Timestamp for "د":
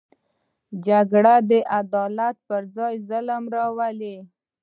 1.49-1.51